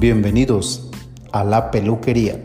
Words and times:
Bienvenidos 0.00 0.88
a 1.32 1.42
la 1.42 1.72
peluquería. 1.72 2.40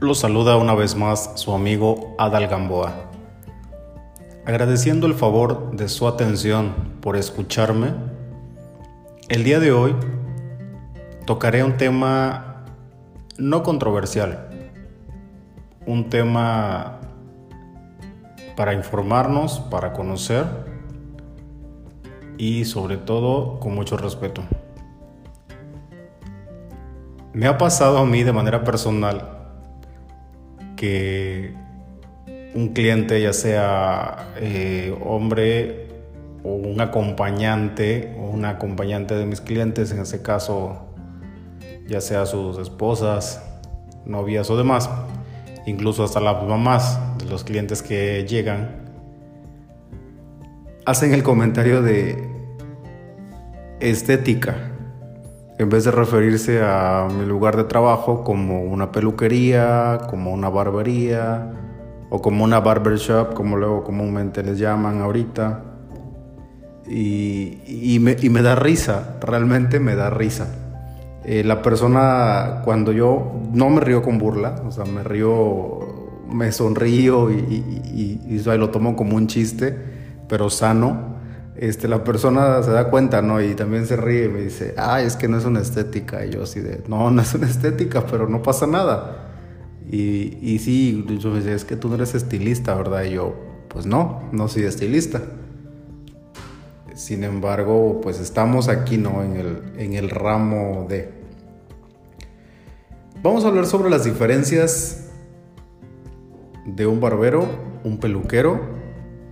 Los 0.00 0.18
saluda 0.18 0.56
una 0.56 0.74
vez 0.74 0.96
más 0.96 1.34
su 1.36 1.52
amigo 1.52 2.16
Adal 2.18 2.48
Gamboa. 2.48 3.12
Agradeciendo 4.44 5.06
el 5.06 5.14
favor 5.14 5.70
de 5.76 5.88
su 5.88 6.08
atención 6.08 6.74
por 7.00 7.16
escucharme, 7.16 7.94
el 9.28 9.44
día 9.44 9.60
de 9.60 9.70
hoy 9.70 9.94
tocaré 11.32 11.64
un 11.64 11.78
tema 11.78 12.62
no 13.38 13.62
controversial, 13.62 14.50
un 15.86 16.10
tema 16.10 17.00
para 18.54 18.74
informarnos, 18.74 19.58
para 19.70 19.94
conocer 19.94 20.44
y 22.36 22.66
sobre 22.66 22.98
todo 22.98 23.58
con 23.60 23.74
mucho 23.74 23.96
respeto. 23.96 24.42
Me 27.32 27.46
ha 27.46 27.56
pasado 27.56 27.96
a 27.96 28.04
mí 28.04 28.24
de 28.24 28.32
manera 28.34 28.62
personal 28.62 29.26
que 30.76 31.54
un 32.54 32.74
cliente, 32.74 33.22
ya 33.22 33.32
sea 33.32 34.34
eh, 34.36 34.94
hombre 35.02 35.88
o 36.44 36.52
un 36.52 36.78
acompañante 36.82 38.14
o 38.18 38.28
una 38.28 38.50
acompañante 38.50 39.14
de 39.14 39.24
mis 39.24 39.40
clientes, 39.40 39.92
en 39.92 40.00
ese 40.00 40.20
caso, 40.20 40.91
ya 41.86 42.00
sea 42.00 42.26
sus 42.26 42.58
esposas, 42.58 43.42
novias 44.04 44.50
o 44.50 44.56
demás, 44.56 44.90
incluso 45.66 46.04
hasta 46.04 46.20
las 46.20 46.42
mamás 46.44 46.98
de 47.18 47.26
los 47.26 47.44
clientes 47.44 47.82
que 47.82 48.26
llegan, 48.28 48.82
hacen 50.84 51.14
el 51.14 51.22
comentario 51.22 51.82
de 51.82 52.28
estética 53.80 54.72
en 55.58 55.68
vez 55.68 55.84
de 55.84 55.90
referirse 55.90 56.60
a 56.62 57.08
mi 57.16 57.24
lugar 57.24 57.56
de 57.56 57.64
trabajo 57.64 58.24
como 58.24 58.62
una 58.64 58.90
peluquería, 58.90 59.98
como 60.10 60.32
una 60.32 60.48
barbería 60.48 61.52
o 62.10 62.20
como 62.20 62.44
una 62.44 62.60
barbershop, 62.60 63.34
como 63.34 63.56
luego 63.56 63.84
comúnmente 63.84 64.42
les 64.42 64.58
llaman 64.58 65.00
ahorita. 65.00 65.62
Y, 66.88 67.98
me, 68.00 68.42
da 68.42 68.54
risa, 68.56 69.16
realmente 69.20 69.78
me 69.78 69.94
da 69.94 70.10
risa. 70.10 70.48
Eh, 71.24 71.44
la 71.44 71.62
persona, 71.62 72.62
cuando 72.64 72.92
yo 72.92 73.32
no 73.52 73.70
me 73.70 73.80
río 73.80 74.02
con 74.02 74.18
burla, 74.18 74.62
o 74.66 74.70
sea, 74.70 74.84
me 74.84 75.02
río, 75.02 75.80
me 76.30 76.50
sonrío 76.52 77.30
y, 77.30 78.20
y 78.26 78.42
lo 78.44 78.70
tomo 78.70 78.96
como 78.96 79.16
un 79.16 79.26
chiste, 79.28 79.76
pero 80.28 80.50
sano 80.50 81.12
este, 81.56 81.86
la 81.86 82.02
persona 82.02 82.62
se 82.62 82.70
da 82.70 82.88
cuenta, 82.88 83.20
¿no? 83.20 83.40
Y 83.42 83.54
también 83.54 83.86
se 83.86 83.96
ríe 83.96 84.24
y 84.24 84.28
me 84.28 84.40
dice, 84.40 84.74
ah, 84.78 85.02
es 85.02 85.16
que 85.16 85.28
no 85.28 85.36
es 85.36 85.44
una 85.44 85.60
estética. 85.60 86.24
Y 86.24 86.30
yo 86.30 86.42
así 86.42 86.60
de, 86.60 86.82
no, 86.88 87.10
no 87.10 87.22
es 87.22 87.34
una 87.34 87.46
estética, 87.46 88.06
pero 88.06 88.28
no 88.28 88.42
pasa 88.42 88.66
nada. 88.66 89.28
Y, 89.90 90.38
y 90.40 90.58
sí, 90.58 91.04
yo 91.18 91.30
me 91.30 91.38
decía, 91.38 91.54
es 91.54 91.64
que 91.64 91.76
tú 91.76 91.88
no 91.88 91.96
eres 91.96 92.14
estilista, 92.14 92.74
¿verdad? 92.74 93.04
Y 93.04 93.12
yo, 93.12 93.34
pues 93.68 93.86
no, 93.86 94.22
no 94.32 94.48
soy 94.48 94.64
estilista. 94.64 95.20
Sin 97.02 97.24
embargo, 97.24 98.00
pues 98.00 98.20
estamos 98.20 98.68
aquí, 98.68 98.96
¿no? 98.96 99.24
En 99.24 99.36
el, 99.36 99.72
en 99.76 99.94
el 99.94 100.08
ramo 100.08 100.86
de... 100.88 101.10
Vamos 103.24 103.44
a 103.44 103.48
hablar 103.48 103.66
sobre 103.66 103.90
las 103.90 104.04
diferencias 104.04 105.10
de 106.64 106.86
un 106.86 107.00
barbero, 107.00 107.48
un 107.82 107.98
peluquero 107.98 108.60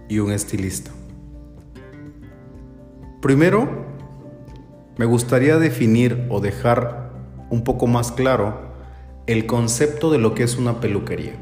y 0.09 0.19
un 0.19 0.33
estilista. 0.33 0.91
Primero, 3.23 3.87
me 4.97 5.05
gustaría 5.05 5.57
definir 5.59 6.27
o 6.29 6.41
dejar 6.41 7.13
un 7.51 7.63
poco 7.63 7.87
más 7.87 8.11
claro 8.11 8.73
el 9.29 9.47
concepto 9.47 10.11
de 10.11 10.19
lo 10.19 10.35
que 10.35 10.43
es 10.43 10.57
una 10.57 10.81
peluquería. 10.81 11.35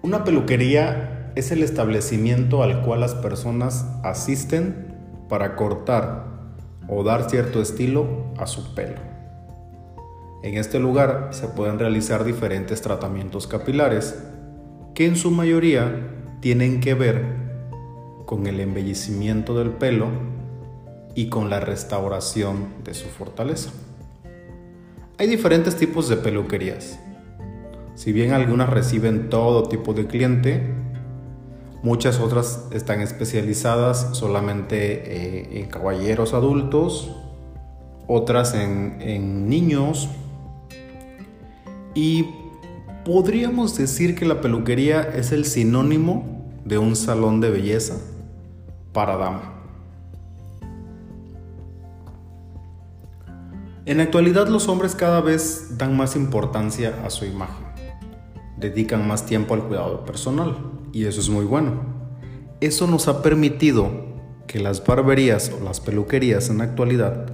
Una 0.00 0.24
peluquería 0.24 1.13
es 1.34 1.50
el 1.50 1.62
establecimiento 1.62 2.62
al 2.62 2.82
cual 2.82 3.00
las 3.00 3.14
personas 3.14 3.86
asisten 4.02 4.94
para 5.28 5.56
cortar 5.56 6.26
o 6.88 7.02
dar 7.02 7.28
cierto 7.28 7.60
estilo 7.60 8.06
a 8.38 8.46
su 8.46 8.74
pelo. 8.74 9.00
En 10.42 10.58
este 10.58 10.78
lugar 10.78 11.28
se 11.32 11.48
pueden 11.48 11.78
realizar 11.78 12.24
diferentes 12.24 12.82
tratamientos 12.82 13.46
capilares 13.46 14.22
que 14.94 15.06
en 15.06 15.16
su 15.16 15.30
mayoría 15.30 16.10
tienen 16.40 16.80
que 16.80 16.94
ver 16.94 17.24
con 18.26 18.46
el 18.46 18.60
embellecimiento 18.60 19.56
del 19.56 19.70
pelo 19.70 20.08
y 21.14 21.28
con 21.28 21.50
la 21.50 21.60
restauración 21.60 22.68
de 22.84 22.94
su 22.94 23.08
fortaleza. 23.08 23.70
Hay 25.16 25.28
diferentes 25.28 25.76
tipos 25.76 26.08
de 26.08 26.16
peluquerías. 26.16 26.98
Si 27.94 28.12
bien 28.12 28.32
algunas 28.32 28.68
reciben 28.68 29.30
todo 29.30 29.68
tipo 29.68 29.94
de 29.94 30.06
cliente, 30.06 30.83
muchas 31.84 32.18
otras 32.18 32.66
están 32.72 33.02
especializadas 33.02 34.08
solamente 34.12 34.76
eh, 35.04 35.60
en 35.60 35.66
caballeros 35.66 36.32
adultos, 36.32 37.14
otras 38.08 38.54
en, 38.54 38.96
en 39.00 39.48
niños. 39.50 40.08
Y 41.94 42.26
podríamos 43.04 43.76
decir 43.76 44.16
que 44.16 44.24
la 44.24 44.40
peluquería 44.40 45.02
es 45.02 45.30
el 45.30 45.44
sinónimo 45.44 46.42
de 46.64 46.78
un 46.78 46.96
salón 46.96 47.42
de 47.42 47.50
belleza 47.50 47.96
para 48.94 49.18
dama. 49.18 49.52
En 53.84 53.98
la 53.98 54.04
actualidad 54.04 54.48
los 54.48 54.68
hombres 54.68 54.94
cada 54.94 55.20
vez 55.20 55.76
dan 55.76 55.94
más 55.94 56.16
importancia 56.16 56.94
a 57.04 57.10
su 57.10 57.26
imagen, 57.26 57.66
dedican 58.56 59.06
más 59.06 59.26
tiempo 59.26 59.52
al 59.52 59.64
cuidado 59.64 60.06
personal 60.06 60.73
y 60.94 61.04
eso 61.04 61.20
es 61.20 61.28
muy 61.28 61.44
bueno. 61.44 61.82
Eso 62.62 62.86
nos 62.86 63.08
ha 63.08 63.20
permitido 63.20 63.90
que 64.46 64.58
las 64.58 64.82
barberías 64.82 65.50
o 65.50 65.62
las 65.62 65.80
peluquerías 65.80 66.48
en 66.48 66.58
la 66.58 66.64
actualidad 66.64 67.26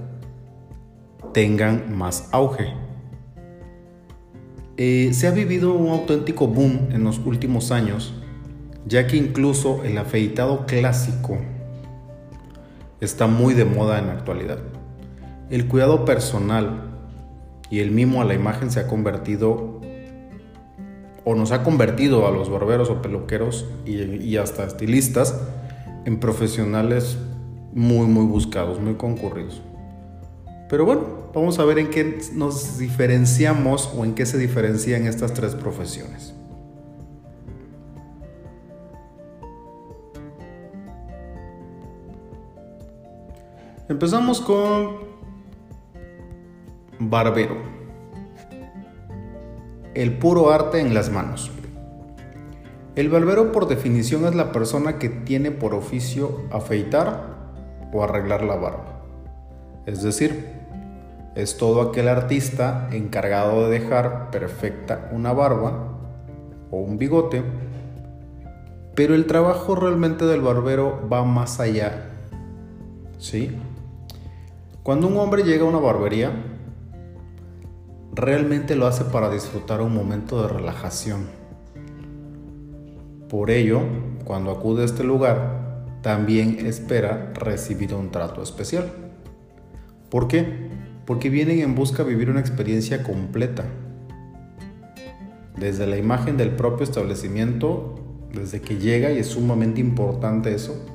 tengan 1.33 1.97
más 1.97 2.27
auge. 2.33 2.73
Eh, 4.75 5.11
se 5.13 5.27
ha 5.27 5.31
vivido 5.31 5.73
un 5.73 5.89
auténtico 5.89 6.47
boom 6.47 6.89
en 6.91 7.05
los 7.05 7.19
últimos 7.19 7.71
años 7.71 8.13
ya 8.85 9.07
que 9.07 9.17
incluso 9.17 9.83
el 9.83 9.97
afeitado 9.97 10.65
clásico 10.65 11.37
está 12.99 13.27
muy 13.27 13.53
de 13.53 13.65
moda 13.65 13.99
en 13.99 14.07
la 14.07 14.13
actualidad. 14.13 14.59
El 15.49 15.67
cuidado 15.67 16.05
personal 16.05 16.89
y 17.69 17.79
el 17.79 17.91
mimo 17.91 18.21
a 18.21 18.25
la 18.25 18.33
imagen 18.33 18.71
se 18.71 18.79
ha 18.79 18.87
convertido 18.87 19.70
o 21.23 21.35
nos 21.35 21.51
ha 21.51 21.63
convertido 21.63 22.27
a 22.27 22.31
los 22.31 22.49
barberos 22.49 22.89
o 22.89 23.01
peluqueros 23.01 23.65
y, 23.85 24.37
hasta 24.37 24.65
estilistas 24.65 25.39
en 26.05 26.19
profesionales 26.19 27.17
muy 27.73 28.07
muy 28.07 28.25
buscados, 28.25 28.79
muy 28.79 28.95
concurridos. 28.95 29.61
Pero 30.69 30.85
bueno, 30.85 31.03
vamos 31.33 31.59
a 31.59 31.65
ver 31.65 31.79
en 31.79 31.89
qué 31.89 32.19
nos 32.33 32.77
diferenciamos 32.77 33.91
o 33.95 34.05
en 34.05 34.15
qué 34.15 34.25
se 34.25 34.37
diferencian 34.37 35.05
estas 35.05 35.33
tres 35.33 35.53
profesiones. 35.53 36.33
Empezamos 43.89 44.39
con 44.39 44.99
barbero. 46.97 47.80
El 49.93 50.17
puro 50.17 50.51
arte 50.51 50.79
en 50.79 50.93
las 50.93 51.11
manos. 51.11 51.51
El 52.95 53.09
barbero 53.09 53.51
por 53.51 53.67
definición 53.67 54.23
es 54.23 54.35
la 54.35 54.53
persona 54.53 54.97
que 54.97 55.09
tiene 55.09 55.51
por 55.51 55.73
oficio 55.73 56.43
afeitar 56.49 57.51
o 57.91 58.01
arreglar 58.01 58.41
la 58.43 58.55
barba. 58.55 59.03
Es 59.85 60.01
decir, 60.01 60.45
es 61.35 61.57
todo 61.57 61.81
aquel 61.81 62.07
artista 62.07 62.87
encargado 62.93 63.67
de 63.67 63.79
dejar 63.79 64.31
perfecta 64.31 65.09
una 65.11 65.33
barba 65.33 65.89
o 66.69 66.77
un 66.77 66.97
bigote, 66.97 67.43
pero 68.95 69.13
el 69.13 69.25
trabajo 69.25 69.75
realmente 69.75 70.23
del 70.23 70.39
barbero 70.39 71.05
va 71.11 71.25
más 71.25 71.59
allá. 71.59 72.11
¿Sí? 73.17 73.57
Cuando 74.83 75.07
un 75.07 75.17
hombre 75.17 75.43
llega 75.43 75.65
a 75.65 75.67
una 75.67 75.79
barbería, 75.79 76.31
realmente 78.13 78.75
lo 78.75 78.87
hace 78.87 79.05
para 79.05 79.29
disfrutar 79.31 79.81
un 79.81 79.93
momento 79.93 80.41
de 80.41 80.49
relajación. 80.49 81.27
Por 83.29 83.49
ello, 83.49 83.81
cuando 84.25 84.51
acude 84.51 84.81
a 84.81 84.85
este 84.85 85.03
lugar, 85.03 85.85
también 86.01 86.65
espera 86.65 87.31
recibir 87.33 87.93
un 87.93 88.11
trato 88.11 88.41
especial. 88.41 88.91
¿Por 90.09 90.27
qué? 90.27 90.69
Porque 91.05 91.29
vienen 91.29 91.59
en 91.59 91.75
busca 91.75 92.03
de 92.03 92.09
vivir 92.09 92.29
una 92.29 92.41
experiencia 92.41 93.03
completa. 93.03 93.63
Desde 95.57 95.87
la 95.87 95.97
imagen 95.97 96.37
del 96.37 96.51
propio 96.51 96.83
establecimiento, 96.83 97.95
desde 98.33 98.61
que 98.61 98.77
llega 98.77 99.11
y 99.11 99.19
es 99.19 99.27
sumamente 99.27 99.79
importante 99.79 100.53
eso, 100.53 100.85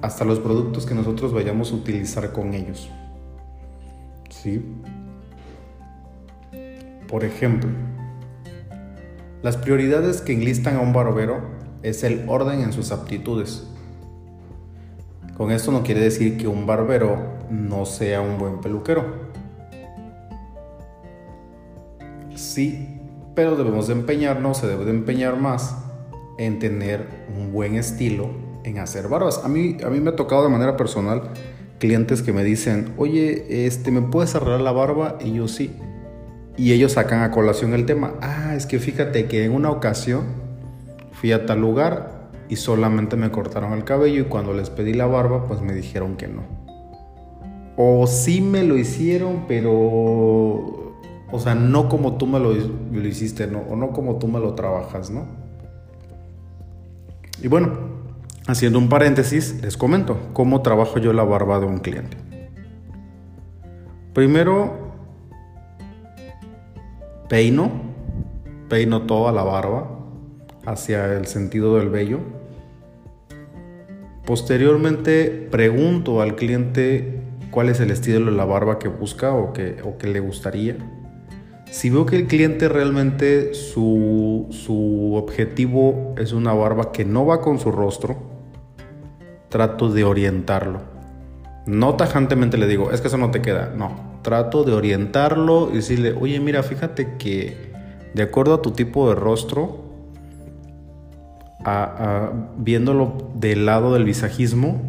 hasta 0.00 0.24
los 0.24 0.40
productos 0.40 0.86
que 0.86 0.94
nosotros 0.94 1.32
vayamos 1.32 1.72
a 1.72 1.76
utilizar 1.76 2.32
con 2.32 2.54
ellos. 2.54 2.90
¿Sí? 4.30 4.62
Por 7.08 7.24
ejemplo, 7.24 7.70
las 9.42 9.56
prioridades 9.56 10.20
que 10.20 10.34
enlistan 10.34 10.76
a 10.76 10.80
un 10.80 10.92
barbero 10.92 11.40
es 11.82 12.04
el 12.04 12.24
orden 12.28 12.60
en 12.60 12.72
sus 12.72 12.92
aptitudes. 12.92 13.66
Con 15.36 15.50
esto 15.50 15.72
no 15.72 15.82
quiere 15.82 16.00
decir 16.00 16.36
que 16.36 16.46
un 16.46 16.66
barbero 16.66 17.16
no 17.50 17.86
sea 17.86 18.20
un 18.20 18.38
buen 18.38 18.60
peluquero. 18.60 19.28
Sí, 22.34 23.00
pero 23.34 23.56
debemos 23.56 23.86
de 23.86 23.94
empeñarnos, 23.94 24.58
se 24.58 24.66
debe 24.66 24.84
de 24.84 24.90
empeñar 24.90 25.36
más 25.36 25.76
en 26.38 26.58
tener 26.58 27.06
un 27.36 27.52
buen 27.52 27.76
estilo 27.76 28.30
en 28.64 28.78
hacer 28.78 29.08
barbas. 29.08 29.44
A 29.44 29.48
mí, 29.48 29.78
a 29.84 29.88
mí 29.88 30.00
me 30.00 30.10
ha 30.10 30.16
tocado 30.16 30.42
de 30.42 30.50
manera 30.50 30.76
personal 30.76 31.30
clientes 31.78 32.22
que 32.22 32.32
me 32.32 32.44
dicen, 32.44 32.92
oye, 32.98 33.66
este, 33.66 33.90
¿me 33.90 34.02
puedes 34.02 34.34
arreglar 34.34 34.60
la 34.60 34.72
barba? 34.72 35.18
Y 35.24 35.32
yo 35.32 35.48
sí. 35.48 35.72
Y 36.58 36.72
ellos 36.72 36.92
sacan 36.92 37.22
a 37.22 37.30
colación 37.30 37.72
el 37.72 37.86
tema. 37.86 38.14
Ah, 38.20 38.54
es 38.56 38.66
que 38.66 38.80
fíjate 38.80 39.26
que 39.26 39.44
en 39.44 39.52
una 39.52 39.70
ocasión 39.70 40.24
fui 41.12 41.30
a 41.30 41.46
tal 41.46 41.60
lugar 41.60 42.28
y 42.48 42.56
solamente 42.56 43.16
me 43.16 43.30
cortaron 43.30 43.72
el 43.72 43.84
cabello 43.84 44.22
y 44.22 44.24
cuando 44.24 44.52
les 44.52 44.68
pedí 44.68 44.92
la 44.92 45.06
barba, 45.06 45.46
pues 45.46 45.60
me 45.60 45.72
dijeron 45.72 46.16
que 46.16 46.26
no. 46.26 46.42
O 47.76 48.08
sí 48.08 48.40
me 48.40 48.64
lo 48.64 48.76
hicieron, 48.76 49.44
pero... 49.46 50.88
O 51.30 51.38
sea, 51.38 51.54
no 51.54 51.88
como 51.88 52.16
tú 52.16 52.26
me 52.26 52.40
lo, 52.40 52.52
lo 52.54 53.06
hiciste, 53.06 53.46
¿no? 53.46 53.60
O 53.70 53.76
no 53.76 53.90
como 53.92 54.16
tú 54.16 54.26
me 54.26 54.40
lo 54.40 54.54
trabajas, 54.54 55.10
¿no? 55.10 55.26
Y 57.40 57.46
bueno, 57.46 57.70
haciendo 58.48 58.78
un 58.78 58.88
paréntesis, 58.88 59.60
les 59.62 59.76
comento 59.76 60.18
cómo 60.32 60.62
trabajo 60.62 60.98
yo 60.98 61.12
la 61.12 61.22
barba 61.22 61.60
de 61.60 61.66
un 61.66 61.78
cliente. 61.78 62.16
Primero, 64.12 64.87
peino, 67.28 67.70
peino 68.68 69.02
toda 69.02 69.32
la 69.32 69.42
barba 69.42 69.98
hacia 70.66 71.14
el 71.14 71.26
sentido 71.26 71.76
del 71.78 71.90
vello. 71.90 72.20
Posteriormente 74.24 75.48
pregunto 75.50 76.20
al 76.20 76.36
cliente 76.36 77.22
cuál 77.50 77.68
es 77.68 77.80
el 77.80 77.90
estilo 77.90 78.26
de 78.26 78.36
la 78.36 78.44
barba 78.44 78.78
que 78.78 78.88
busca 78.88 79.32
o 79.32 79.52
que, 79.52 79.76
o 79.84 79.96
que 79.96 80.06
le 80.06 80.20
gustaría. 80.20 80.76
Si 81.70 81.90
veo 81.90 82.06
que 82.06 82.16
el 82.16 82.26
cliente 82.26 82.68
realmente 82.68 83.52
su, 83.52 84.46
su 84.50 85.14
objetivo 85.14 86.14
es 86.16 86.32
una 86.32 86.54
barba 86.54 86.92
que 86.92 87.04
no 87.04 87.26
va 87.26 87.42
con 87.42 87.58
su 87.58 87.70
rostro, 87.70 88.16
trato 89.50 89.90
de 89.90 90.04
orientarlo. 90.04 90.80
No 91.66 91.96
tajantemente 91.96 92.56
le 92.56 92.66
digo, 92.66 92.90
es 92.90 93.02
que 93.02 93.08
eso 93.08 93.18
no 93.18 93.30
te 93.30 93.42
queda. 93.42 93.74
No, 93.76 94.07
trato 94.28 94.62
de 94.62 94.74
orientarlo 94.74 95.70
y 95.72 95.76
decirle, 95.76 96.12
oye, 96.12 96.38
mira, 96.38 96.62
fíjate 96.62 97.16
que 97.16 97.72
de 98.12 98.22
acuerdo 98.22 98.52
a 98.52 98.60
tu 98.60 98.72
tipo 98.72 99.08
de 99.08 99.14
rostro, 99.14 99.84
viéndolo 102.58 103.30
del 103.36 103.64
lado 103.64 103.94
del 103.94 104.04
visajismo, 104.04 104.82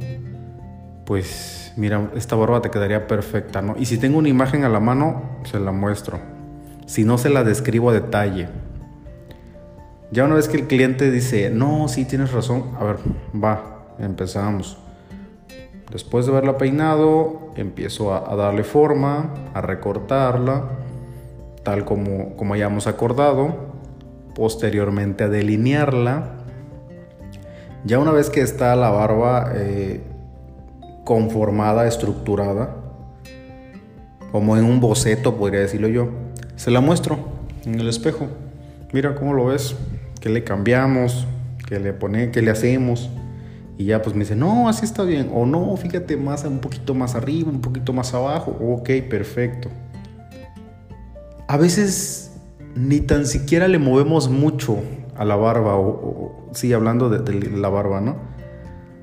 pues 1.06 1.72
mira, 1.78 2.12
esta 2.18 2.36
barba 2.36 2.62
te 2.62 2.70
quedaría 2.70 3.08
perfecta, 3.08 3.62
¿no? 3.62 3.76
Y 3.80 3.86
si 3.86 3.98
tengo 3.98 4.18
una 4.18 4.28
imagen 4.28 4.66
a 4.66 4.70
la 4.70 4.82
mano, 4.82 5.40
se 5.50 5.58
la 5.58 5.72
muestro. 5.72 6.20
Si 6.86 7.06
no, 7.06 7.18
se 7.18 7.30
la 7.30 7.46
describo 7.46 7.92
a 7.92 7.94
detalle. 7.94 8.50
Ya 10.12 10.26
una 10.26 10.36
vez 10.36 10.50
que 10.50 10.58
el 10.58 10.68
cliente 10.68 11.12
dice, 11.12 11.50
no, 11.50 11.88
sí 11.88 12.04
tienes 12.04 12.34
razón, 12.34 12.72
a 12.78 12.84
ver, 12.84 12.98
va, 13.34 13.96
empezamos. 14.00 14.78
Después 15.92 16.26
de 16.26 16.32
haberla 16.32 16.58
peinado, 16.58 17.52
empiezo 17.56 18.14
a, 18.14 18.36
darle 18.36 18.64
forma, 18.64 19.34
a 19.54 19.62
recortarla, 19.62 20.70
tal 21.64 21.84
como, 21.86 22.36
como 22.36 22.54
hayamos 22.54 22.86
acordado. 22.86 23.70
Posteriormente 24.36 25.24
a 25.24 25.28
delinearla. 25.28 26.36
Ya 27.86 27.98
una 27.98 28.12
vez 28.12 28.30
que 28.30 28.42
está 28.42 28.76
la 28.76 28.90
barba 28.90 29.52
eh, 29.56 30.02
conformada, 31.04 31.88
estructurada, 31.88 32.76
como 34.32 34.58
en 34.58 34.66
un 34.66 34.80
boceto, 34.80 35.38
podría 35.38 35.62
decirlo 35.62 35.88
yo, 35.88 36.10
se 36.56 36.72
la 36.72 36.82
muestro 36.82 37.18
en 37.66 37.80
el 37.80 37.88
espejo. 37.90 38.28
Mira 38.94 39.16
cómo 39.16 39.34
lo 39.34 39.46
ves, 39.46 39.76
qué 40.22 40.30
le 40.30 40.44
cambiamos, 40.44 41.26
qué 41.68 41.80
le 41.80 41.94
pone, 41.94 42.32
qué 42.32 42.42
le 42.42 42.52
hacemos. 42.52 43.10
Y 43.80 43.86
ya 43.86 44.02
pues 44.02 44.14
me 44.14 44.26
dice, 44.26 44.36
no, 44.36 44.68
así 44.68 44.84
está 44.84 45.04
bien. 45.04 45.32
O 45.34 45.46
no, 45.46 45.76
fíjate 45.78 46.18
más, 46.18 46.44
un 46.44 46.60
poquito 46.60 46.94
más 46.94 47.16
arriba, 47.16 47.50
un 47.50 47.62
poquito 47.62 47.94
más 47.94 48.14
abajo. 48.14 48.52
Ok, 48.60 48.90
perfecto. 49.10 49.70
A 51.48 51.56
veces 51.56 52.38
ni 52.76 53.00
tan 53.00 53.26
siquiera 53.26 53.70
le 53.70 53.80
movemos 53.80 54.30
mucho 54.30 54.80
a 55.16 55.24
la 55.24 55.38
barba. 55.38 55.78
O, 55.78 56.50
sí, 56.52 56.74
hablando 56.74 57.10
de, 57.10 57.52
la 57.52 57.70
barba, 57.70 58.02
¿no? 58.02 58.18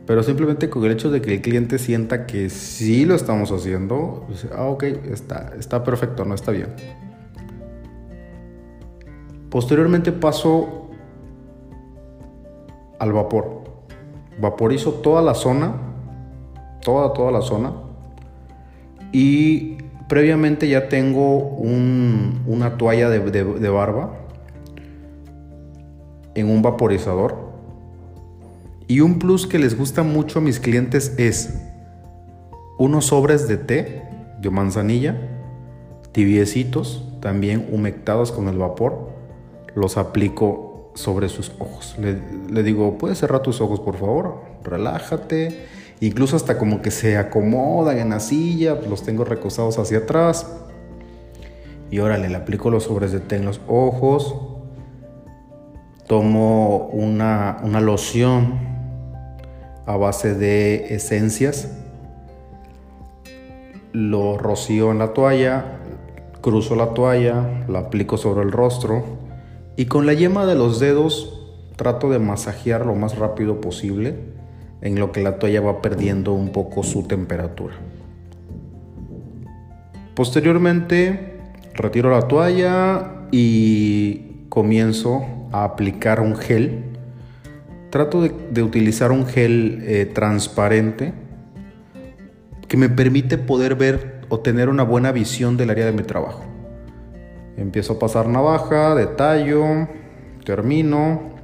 Pero 0.06 0.22
simplemente 0.22 0.68
con 0.68 0.84
el 0.84 0.92
hecho 0.92 1.10
de 1.10 1.22
que 1.22 1.32
el 1.32 1.40
cliente 1.40 1.78
sienta 1.78 2.26
que 2.26 2.50
sí 2.50 3.06
lo 3.06 3.14
estamos 3.14 3.52
haciendo, 3.52 4.24
pues, 4.26 4.46
ah, 4.54 4.64
ok, 4.64 4.82
está, 5.10 5.54
está 5.58 5.84
perfecto, 5.84 6.26
no 6.26 6.34
está 6.34 6.52
bien. 6.52 6.68
Posteriormente 9.48 10.12
paso 10.12 10.90
al 12.98 13.14
vapor 13.14 13.65
vaporizo 14.38 14.92
toda 14.92 15.22
la 15.22 15.34
zona, 15.34 15.74
toda, 16.80 17.12
toda 17.12 17.30
la 17.30 17.42
zona. 17.42 17.72
Y 19.12 19.78
previamente 20.08 20.68
ya 20.68 20.88
tengo 20.88 21.38
una 21.38 22.76
toalla 22.76 23.08
de, 23.08 23.68
barba 23.68 24.12
en 26.34 26.50
un 26.50 26.62
vaporizador. 26.62 27.46
Y 28.88 29.00
un 29.00 29.18
plus 29.18 29.46
que 29.46 29.58
les 29.58 29.76
gusta 29.76 30.02
mucho 30.02 30.38
a 30.38 30.42
mis 30.42 30.60
clientes 30.60 31.14
es 31.18 31.60
unos 32.78 33.06
sobres 33.06 33.48
de 33.48 33.56
té 33.56 34.02
de 34.40 34.50
manzanilla, 34.50 35.16
tibiecitos, 36.12 37.08
también 37.20 37.66
humectados 37.72 38.30
con 38.30 38.48
el 38.48 38.58
vapor. 38.58 39.10
Los 39.74 39.96
aplico 39.96 40.65
sobre 40.96 41.28
sus 41.28 41.52
ojos. 41.58 41.94
Le, 41.98 42.62
digo, 42.62 42.98
¿puedes 42.98 43.18
cerrar 43.18 43.42
tus 43.42 43.60
ojos, 43.60 43.80
por 43.80 43.96
favor? 43.96 44.40
Relájate. 44.64 45.66
Incluso 46.00 46.36
hasta 46.36 46.58
como 46.58 46.82
que 46.82 46.90
se 46.90 47.16
acomodan 47.16 47.98
en 47.98 48.10
la 48.10 48.20
silla, 48.20 48.74
los 48.88 49.02
tengo 49.02 49.24
recostados 49.24 49.78
hacia 49.78 49.98
atrás. 49.98 50.50
Y 51.90 52.00
órale, 52.00 52.28
le 52.28 52.36
aplico 52.36 52.70
los 52.70 52.84
sobres 52.84 53.12
de 53.12 53.20
té 53.20 53.36
en 53.36 53.44
los 53.44 53.60
ojos. 53.68 54.34
Tomo 56.06 56.88
una, 56.92 57.58
una 57.62 57.80
loción 57.80 58.58
a 59.86 59.96
base 59.96 60.34
de 60.34 60.94
esencias. 60.94 61.70
Lo 63.92 64.36
rocío 64.38 64.92
en 64.92 64.98
la 64.98 65.12
toalla, 65.12 65.78
cruzo 66.40 66.74
la 66.74 66.94
toalla, 66.94 67.64
la 67.68 67.80
aplico 67.80 68.16
sobre 68.16 68.42
el 68.42 68.52
rostro 68.52 69.15
y 69.76 69.86
con 69.86 70.06
la 70.06 70.14
yema 70.14 70.46
de 70.46 70.54
los 70.54 70.80
dedos 70.80 71.32
trato 71.76 72.10
de 72.10 72.18
masajear 72.18 72.86
lo 72.86 72.94
más 72.94 73.18
rápido 73.18 73.60
posible 73.60 74.14
en 74.80 74.98
lo 74.98 75.12
que 75.12 75.22
la 75.22 75.38
toalla 75.38 75.60
va 75.60 75.82
perdiendo 75.82 76.32
un 76.32 76.50
poco 76.50 76.82
su 76.82 77.02
temperatura. 77.04 77.74
Posteriormente 80.14 81.36
retiro 81.74 82.10
la 82.10 82.22
toalla 82.22 83.26
y 83.30 84.46
comienzo 84.48 85.24
a 85.52 85.64
aplicar 85.64 86.20
un 86.20 86.36
gel. 86.36 86.84
Trato 87.90 88.22
de, 88.22 88.62
utilizar 88.62 89.12
un 89.12 89.26
gel 89.26 89.82
eh, 89.82 90.06
transparente 90.06 91.12
que 92.66 92.76
me 92.76 92.88
permite 92.88 93.38
poder 93.38 93.74
ver 93.74 94.22
o 94.28 94.40
tener 94.40 94.68
una 94.68 94.82
buena 94.82 95.12
visión 95.12 95.56
del 95.56 95.70
área 95.70 95.86
de 95.86 95.92
mi 95.92 96.02
trabajo. 96.02 96.55
Empiezo 97.56 97.94
a 97.94 97.98
pasar 97.98 98.28
navaja, 98.28 98.94
detallo, 98.94 99.88
termino. 100.44 101.34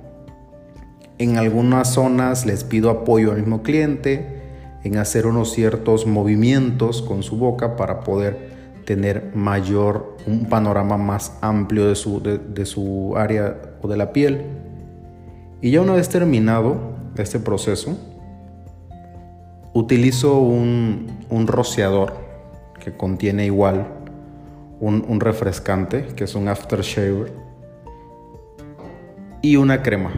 En 1.18 1.38
algunas 1.38 1.92
zonas 1.92 2.44
les 2.44 2.64
pido 2.64 2.90
apoyo 2.90 3.32
al 3.32 3.38
mismo 3.38 3.62
cliente 3.62 4.42
en 4.84 4.98
hacer 4.98 5.26
unos 5.26 5.52
ciertos 5.52 6.06
movimientos 6.06 7.00
con 7.00 7.22
su 7.22 7.36
boca 7.36 7.76
para 7.76 8.00
poder 8.00 8.52
tener 8.84 9.30
mayor, 9.34 10.16
un 10.26 10.46
panorama 10.46 10.96
más 10.98 11.38
amplio 11.40 11.88
de 11.88 11.94
su, 11.94 12.20
de, 12.20 12.66
su 12.66 13.14
área 13.16 13.56
o 13.80 13.88
de 13.88 13.96
la 13.96 14.12
piel. 14.12 14.42
Y 15.60 15.70
ya 15.70 15.80
una 15.80 15.94
vez 15.94 16.08
terminado 16.08 16.76
este 17.16 17.38
proceso, 17.38 17.96
utilizo 19.72 20.40
un, 20.40 21.06
un 21.30 21.46
rociador 21.46 22.14
que 22.80 22.96
contiene 22.96 23.46
igual 23.46 24.01
un, 24.82 25.20
refrescante, 25.20 26.06
que 26.16 26.24
es 26.24 26.34
un 26.34 26.48
aftershave, 26.48 27.32
y 29.40 29.56
una 29.56 29.82
crema. 29.82 30.10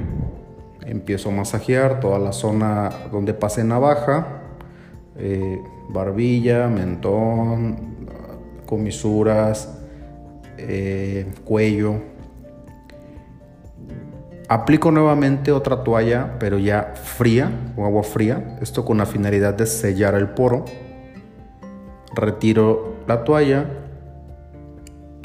Empiezo 0.87 1.28
a 1.28 1.33
masajear 1.33 2.00
toda 2.00 2.18
la 2.18 2.33
zona 2.33 2.90
donde 3.12 3.35
pase 3.35 3.62
navaja, 3.62 4.42
eh, 5.16 5.61
barbilla, 5.90 6.68
mentón, 6.68 7.76
comisuras, 8.64 9.78
eh, 10.56 11.30
cuello. 11.44 11.97
Aplico 14.49 14.90
nuevamente 14.90 15.52
otra 15.52 15.85
toalla, 15.85 16.37
pero 16.38 16.59
ya 16.59 16.94
fría, 16.94 17.50
o 17.76 17.85
agua 17.85 18.02
fría, 18.02 18.59
esto 18.62 18.85
con 18.85 18.97
la 18.97 19.06
finalidad 19.06 19.54
de 19.54 19.66
sellar 19.66 20.14
el 20.14 20.28
poro. 20.30 20.64
Retiro 22.14 22.94
la 23.06 23.25
toalla, 23.25 23.83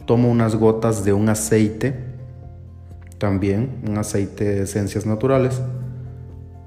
tomo 0.09 0.27
unas 0.27 0.55
gotas 0.55 1.05
de 1.05 1.13
un 1.13 1.29
aceite 1.29 2.09
también 3.19 3.81
un 3.87 3.97
aceite 3.99 4.45
de 4.45 4.63
esencias 4.63 5.05
naturales. 5.05 5.61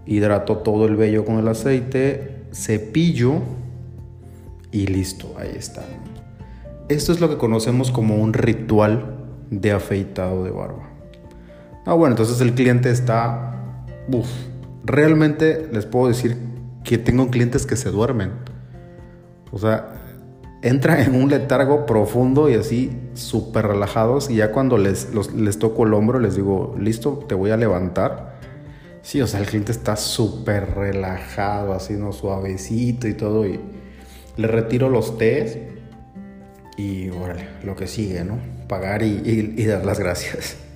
Hidrato 0.07 0.59
todo 0.59 0.87
el 0.87 0.95
vello 0.97 1.25
con 1.25 1.39
el 1.39 1.49
aceite, 1.49 2.45
cepillo 2.53 3.41
y 4.71 4.87
listo, 4.87 5.35
ahí 5.39 5.53
está. 5.57 5.83
Esto 6.89 7.11
es 7.11 7.21
lo 7.21 7.29
que 7.29 7.39
conocemos 7.39 7.91
como 7.91 8.17
un 8.17 8.33
ritual 8.33 9.17
de 9.51 9.73
afeitado 9.73 10.45
de 10.45 10.51
barba. 10.51 10.91
Ah, 11.87 11.95
bueno, 11.95 12.13
entonces 12.13 12.41
el 12.41 12.55
cliente 12.55 12.91
está... 12.91 13.85
Uf, 14.09 14.29
realmente 14.85 15.69
les 15.73 15.87
puedo 15.87 16.09
decir 16.09 16.37
que 16.85 16.99
tengo 16.99 17.29
clientes 17.31 17.67
que 17.67 17.77
se 17.77 17.91
duermen. 17.91 18.33
O 19.53 19.59
sea, 19.59 20.02
entra 20.63 21.03
en 21.03 21.17
un 21.17 21.29
letargo 21.29 21.87
profundo 21.87 22.49
y 22.49 22.55
así 22.55 22.97
súper 23.15 23.67
relajados 23.67 24.31
y 24.31 24.37
ya 24.37 24.53
cuando 24.53 24.79
les, 24.79 25.09
les 25.35 25.59
toco 25.59 25.85
el 25.85 25.93
hombro 25.93 26.21
les 26.21 26.37
digo, 26.37 26.77
listo, 26.79 27.25
te 27.29 27.35
voy 27.35 27.51
a 27.51 27.57
levantar. 27.57 28.41
Sí, 29.03 29.21
o 29.21 29.27
sea, 29.27 29.41
el 29.41 29.47
cliente 29.47 29.73
está 29.73 29.97
súper 29.97 30.77
relajado, 30.77 31.73
así, 31.73 31.95
¿no? 31.95 32.13
Suavecito 32.13 33.09
y 33.09 33.15
todo 33.15 33.45
y 33.45 33.59
le 34.37 34.47
retiro 34.47 34.89
los 34.89 35.19
tés 35.19 35.59
y 36.77 37.11
órale, 37.11 37.49
lo 37.65 37.75
que 37.75 37.89
sigue, 37.89 38.25
¿no? 38.25 38.39
Pagar 38.69 39.03
y, 39.03 39.55
y 39.57 39.67
dar 39.67 39.85
las 39.85 39.99
gracias. 39.99 40.57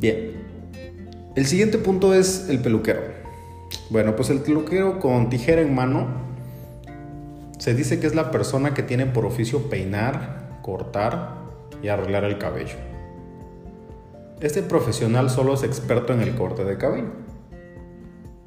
Bien, 0.00 0.32
el 1.36 1.46
siguiente 1.46 1.78
punto 1.78 2.12
es 2.12 2.48
el 2.48 2.58
peluquero. 2.58 3.02
Bueno, 3.90 4.16
pues 4.16 4.30
el 4.30 4.40
peluquero 4.40 4.98
con 4.98 5.30
tijera 5.30 5.62
en 5.62 5.72
mano 5.72 6.31
se 7.62 7.74
dice 7.74 8.00
que 8.00 8.08
es 8.08 8.16
la 8.16 8.32
persona 8.32 8.74
que 8.74 8.82
tiene 8.82 9.06
por 9.06 9.24
oficio 9.24 9.70
peinar, 9.70 10.58
cortar 10.62 11.36
y 11.80 11.86
arreglar 11.86 12.24
el 12.24 12.36
cabello. 12.36 12.74
Este 14.40 14.62
profesional 14.62 15.30
solo 15.30 15.54
es 15.54 15.62
experto 15.62 16.12
en 16.12 16.22
el 16.22 16.34
corte 16.34 16.64
de 16.64 16.76
cabello, 16.76 17.12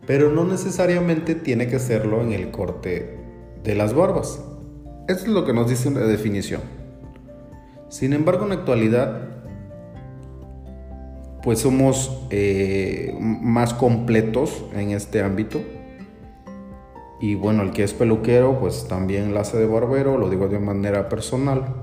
pero 0.05 0.34
no 0.34 0.43
necesariamente 0.43 1.34
tiene 1.34 1.69
que 1.69 1.79
serlo 1.79 2.22
en 2.22 2.34
el 2.34 2.51
corte 2.51 3.17
de 3.63 3.74
las 3.74 3.93
barbas. 3.93 4.43
Esto 5.07 5.24
es 5.24 5.29
lo 5.29 5.45
que 5.45 5.53
nos 5.53 5.69
dice 5.69 5.89
la 5.91 6.01
definición. 6.01 6.60
Sin 7.88 8.12
embargo, 8.12 8.43
en 8.43 8.50
la 8.50 8.55
actualidad, 8.55 9.29
pues 11.41 11.60
somos 11.60 12.27
eh, 12.31 13.15
más 13.17 13.74
completos 13.74 14.65
en 14.75 14.91
este 14.91 15.22
ámbito 15.22 15.62
y 17.19 17.36
bueno, 17.36 17.63
el 17.63 17.72
que 17.72 17.84
es 17.84 17.93
peluquero, 17.93 18.60
pues 18.60 18.88
también 18.88 19.34
la 19.34 19.41
hace 19.41 19.57
de 19.57 19.65
barbero, 19.65 20.17
lo 20.17 20.29
digo 20.29 20.48
de 20.48 20.60
manera 20.60 21.07
personal. 21.07 21.75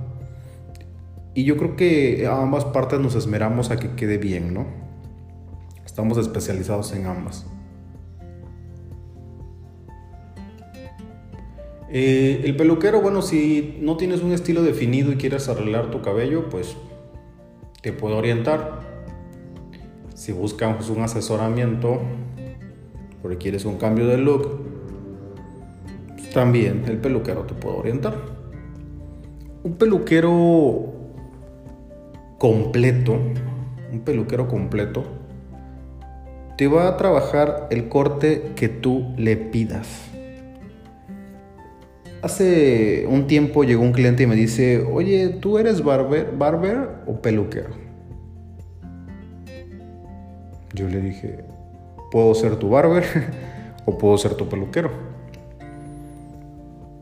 Y 1.35 1.45
yo 1.45 1.57
creo 1.57 1.77
que 1.77 2.27
a 2.27 2.43
ambas 2.43 2.65
partes 2.67 3.01
nos 3.01 3.15
esmeramos 3.15 3.71
a 3.71 3.79
que 3.79 3.95
quede 3.95 4.19
bien, 4.19 4.53
¿no? 4.53 4.67
Estamos 5.85 6.19
especializados 6.19 6.93
en 6.93 7.07
ambas. 7.07 7.47
Eh, 11.91 12.43
el 12.45 12.57
peluquero, 12.57 13.01
bueno, 13.01 13.21
si 13.21 13.79
no 13.81 13.97
tienes 13.97 14.23
un 14.23 14.33
estilo 14.33 14.63
definido 14.63 15.13
y 15.13 15.17
quieres 15.17 15.49
arreglar 15.49 15.91
tu 15.91 16.03
cabello, 16.03 16.49
pues 16.49 16.77
te 17.83 17.93
puedo 17.93 18.17
orientar. 18.17 18.81
Si 20.15 20.33
buscas 20.33 20.89
un 20.89 21.03
asesoramiento 21.03 22.01
porque 23.21 23.39
quieres 23.39 23.65
un 23.65 23.77
cambio 23.77 24.07
de 24.07 24.19
look, 24.19 24.72
también 26.33 26.85
el 26.87 26.99
peluquero 26.99 27.43
te 27.43 27.55
puede 27.55 27.77
orientar. 27.77 28.15
Un 29.63 29.75
peluquero 29.75 30.93
completo, 32.39 33.19
un 33.93 34.01
peluquero 34.01 34.49
completo, 34.49 35.05
te 36.57 36.67
va 36.67 36.89
a 36.89 36.97
trabajar 36.97 37.69
el 37.71 37.89
corte 37.89 38.53
que 38.57 38.69
tú 38.69 39.15
le 39.17 39.37
pidas. 39.37 40.09
Hace 42.23 43.07
un 43.09 43.27
tiempo 43.27 43.65
llegó 43.65 43.83
un 43.83 43.93
cliente 43.93 44.25
y 44.25 44.27
me 44.27 44.37
dice, 44.37 44.83
oye, 44.83 45.29
¿tú 45.41 45.59
eres 45.59 45.83
barber, 45.83 46.33
barber 46.37 46.89
o 47.07 47.21
peluquero? 47.21 47.71
Yo 50.75 50.89
le 50.89 51.01
dije, 51.01 51.45
puedo 52.11 52.35
ser 52.35 52.57
tu 52.57 52.71
barber 52.71 53.05
o 53.85 53.99
puedo 53.99 54.17
ser 54.19 54.35
tu 54.35 54.49
peluquero. 54.49 55.12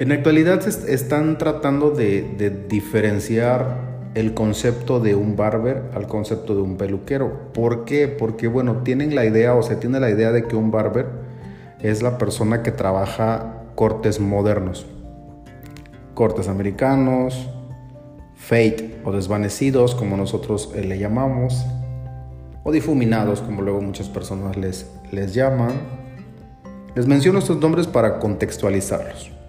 En 0.00 0.08
la 0.08 0.14
actualidad 0.14 0.66
están 0.66 1.36
tratando 1.36 1.90
de, 1.90 2.64
diferenciar 2.70 4.10
el 4.14 4.32
concepto 4.32 4.98
de 4.98 5.14
un 5.14 5.36
barber 5.36 5.90
al 5.94 6.06
concepto 6.06 6.54
de 6.54 6.62
un 6.62 6.78
peluquero. 6.78 7.52
¿Por 7.52 7.84
qué? 7.84 8.08
Porque 8.08 8.48
bueno, 8.48 8.78
tienen 8.82 9.14
la 9.14 9.26
idea 9.26 9.54
o 9.54 9.62
se 9.62 9.76
tiene 9.76 10.00
la 10.00 10.08
idea 10.08 10.32
de 10.32 10.48
que 10.48 10.56
un 10.56 10.70
barber 10.70 11.04
es 11.82 12.00
la 12.00 12.16
persona 12.16 12.62
que 12.62 12.72
trabaja 12.72 13.64
cortes 13.74 14.20
modernos. 14.20 14.86
Cortes 16.14 16.48
americanos, 16.48 17.50
fade 18.36 19.02
o 19.04 19.12
desvanecidos 19.12 19.94
como 19.94 20.16
nosotros 20.16 20.72
eh, 20.74 20.82
le 20.82 20.98
llamamos, 20.98 21.66
o 22.64 22.72
difuminados 22.72 23.42
como 23.42 23.60
luego 23.60 23.82
muchas 23.82 24.08
personas 24.08 24.56
les, 24.56 24.90
les 25.12 25.34
llaman. 25.34 25.72
Les 26.94 27.06
menciono 27.06 27.38
estos 27.38 27.58
nombres 27.58 27.86
para 27.86 28.18
contextualizarlos. 28.18 29.39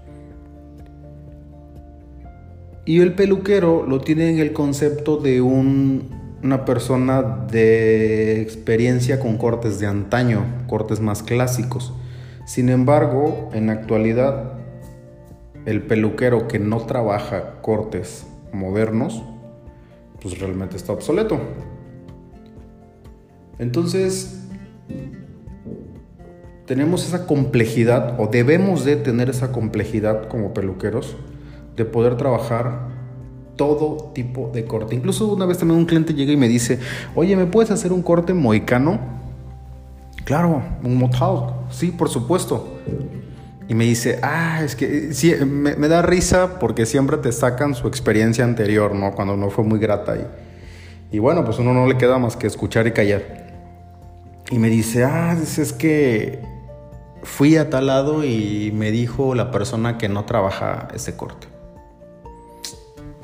Y 2.91 3.00
el 3.00 3.13
peluquero 3.13 3.86
lo 3.88 4.01
tiene 4.01 4.31
en 4.31 4.39
el 4.39 4.51
concepto 4.51 5.15
de 5.15 5.39
una 5.39 6.65
persona 6.65 7.21
de 7.50 8.41
experiencia 8.41 9.17
con 9.17 9.38
cortes 9.38 9.79
de 9.79 9.88
antaño, 9.88 10.43
cortes 10.67 11.00
más 11.00 11.24
clásicos. 11.24 11.93
Sin 12.43 12.67
embargo, 12.67 13.50
en 13.53 13.67
la 13.67 13.71
actualidad, 13.71 14.55
el 15.65 15.83
peluquero 15.83 16.50
que 16.50 16.60
no 16.60 16.86
trabaja 16.86 17.62
cortes 17.62 18.27
modernos, 18.51 19.24
pues 20.21 20.38
realmente 20.39 20.75
está 20.75 20.91
obsoleto. 20.91 21.39
Entonces, 23.57 24.50
tenemos 26.65 27.07
esa 27.07 27.25
complejidad 27.25 28.19
o 28.19 28.27
debemos 28.27 28.83
de 28.83 28.98
tener 28.98 29.29
esa 29.29 29.53
complejidad 29.53 30.27
como 30.27 30.53
peluqueros 30.53 31.15
de 31.75 31.85
poder 31.85 32.17
trabajar 32.17 32.91
todo 33.55 34.11
tipo 34.13 34.49
de 34.53 34.65
corte. 34.65 34.95
Incluso 34.95 35.27
una 35.27 35.45
vez 35.45 35.57
también 35.57 35.79
un 35.79 35.85
cliente 35.85 36.13
llega 36.13 36.31
y 36.31 36.37
me 36.37 36.47
dice, 36.47 36.79
oye, 37.15 37.35
¿me 37.35 37.45
puedes 37.45 37.71
hacer 37.71 37.93
un 37.93 38.01
corte 38.01 38.33
mohicano? 38.33 38.99
Claro, 40.25 40.63
un 40.83 40.97
mohawk, 40.97 41.71
sí, 41.71 41.87
por 41.91 42.09
supuesto. 42.09 42.79
Y 43.67 43.75
me 43.75 43.85
dice, 43.85 44.19
ah, 44.23 44.61
es 44.63 44.75
que 44.75 45.13
sí, 45.13 45.33
me, 45.45 45.75
da 45.87 46.01
risa 46.01 46.59
porque 46.59 46.85
siempre 46.85 47.17
te 47.17 47.31
sacan 47.31 47.75
su 47.75 47.87
experiencia 47.87 48.43
anterior, 48.43 48.95
¿no? 48.95 49.13
Cuando 49.13 49.37
no 49.37 49.49
fue 49.49 49.63
muy 49.63 49.79
grata. 49.79 50.15
Y, 50.15 51.17
y 51.17 51.19
bueno, 51.19 51.45
pues 51.45 51.59
uno 51.59 51.73
no 51.73 51.87
le 51.87 51.97
queda 51.97 52.17
más 52.17 52.35
que 52.35 52.47
escuchar 52.47 52.87
y 52.87 52.91
callar. 52.91 53.21
Y 54.49 54.59
me 54.59 54.69
dice, 54.69 55.05
ah, 55.05 55.37
es 55.39 55.71
que 55.71 56.39
fui 57.23 57.57
a 57.57 57.69
tal 57.69 57.87
lado 57.87 58.25
y 58.25 58.71
me 58.73 58.89
dijo 58.89 59.35
la 59.35 59.51
persona 59.51 59.99
que 59.99 60.09
no 60.09 60.25
trabaja 60.25 60.87
ese 60.95 61.15
corte 61.15 61.50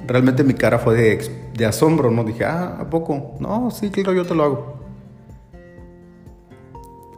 realmente 0.06 0.44
mi 0.44 0.54
cara 0.54 0.80
fue 0.80 1.20
de, 1.54 1.66
asombro, 1.66 2.12
¿no? 2.12 2.24
Dije, 2.24 2.46
ah, 2.46 2.78
¿a 2.82 2.90
poco? 2.90 3.36
No, 3.40 3.72
sí, 3.72 3.90
claro, 3.90 4.14
yo 4.14 4.26
te 4.26 4.36
lo 4.36 4.44
hago. 4.44 4.78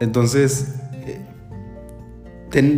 Entonces, 0.00 0.76
eh, 1.04 1.20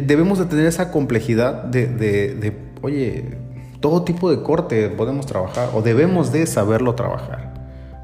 debemos 0.06 0.38
de 0.38 0.47
tener 0.47 0.66
esa 0.66 0.90
complejidad 0.90 1.64
de, 1.64 2.56
oye, 2.82 3.38
todo 3.80 4.02
tipo 4.02 4.30
de 4.30 4.42
corte 4.42 4.88
podemos 4.88 5.26
trabajar 5.26 5.71
o 5.75 5.82
debemos 5.82 6.32
de 6.32 6.47
saberlo 6.47 6.94
trabajar. 6.94 7.52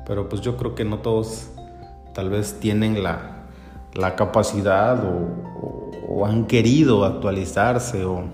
Pero 0.06 0.28
pues 0.28 0.40
yo 0.40 0.56
creo 0.56 0.74
que 0.74 0.84
no 0.84 1.00
todos 1.00 1.50
tal 2.14 2.30
vez 2.30 2.58
tienen 2.60 3.02
la, 3.02 3.44
la 3.94 4.14
capacidad 4.16 5.02
o, 5.04 6.26
han 6.26 6.46
querido 6.46 7.04
actualizarse 7.04 8.04
o 8.04 8.24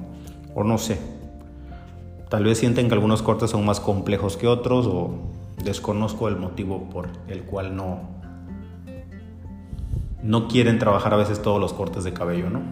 no 0.56 0.78
sé. 0.78 1.13
Tal 2.28 2.44
vez 2.44 2.58
sienten 2.58 2.88
que 2.88 2.94
algunos 2.94 3.22
cortes 3.22 3.50
son 3.50 3.64
más 3.64 3.80
complejos 3.80 4.36
que 4.36 4.46
otros 4.46 4.86
o 4.86 5.14
desconozco 5.62 6.28
el 6.28 6.36
motivo 6.36 6.88
por 6.90 7.08
el 7.28 7.42
cual 7.44 7.76
no 7.76 8.14
no 10.24 10.48
quieren 10.48 10.78
trabajar 10.78 11.12
a 11.12 11.16
veces 11.16 11.42
todos 11.42 11.60
los 11.60 11.74
cortes 11.74 12.02
de 12.02 12.14
cabello, 12.14 12.48
¿no? 12.48 12.62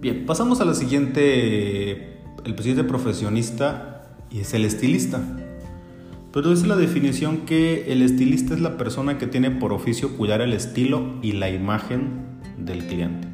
Bien, 0.00 0.26
pasamos 0.26 0.60
a 0.60 0.64
la 0.64 0.74
siguiente, 0.74 2.18
el 2.44 2.56
siguiente 2.58 2.82
profesionista 2.82 4.02
y 4.28 4.40
es 4.40 4.52
el 4.52 4.64
estilista. 4.64 5.20
Pero 6.32 6.52
es 6.52 6.66
la 6.66 6.74
definición 6.74 7.42
que 7.46 7.92
el 7.92 8.02
estilista 8.02 8.54
es 8.54 8.60
la 8.60 8.76
persona 8.76 9.18
que 9.18 9.28
tiene 9.28 9.52
por 9.52 9.72
oficio 9.72 10.16
cuidar 10.16 10.40
el 10.40 10.52
estilo 10.52 11.14
y 11.22 11.32
la 11.32 11.48
imagen 11.50 12.40
del 12.58 12.84
cliente. 12.86 13.28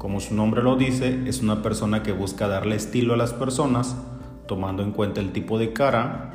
Como 0.00 0.18
su 0.20 0.34
nombre 0.34 0.62
lo 0.62 0.76
dice, 0.76 1.24
es 1.26 1.42
una 1.42 1.60
persona 1.60 2.02
que 2.02 2.12
busca 2.12 2.48
darle 2.48 2.74
estilo 2.74 3.12
a 3.12 3.18
las 3.18 3.34
personas, 3.34 3.94
tomando 4.46 4.82
en 4.82 4.92
cuenta 4.92 5.20
el 5.20 5.30
tipo 5.30 5.58
de 5.58 5.74
cara, 5.74 6.32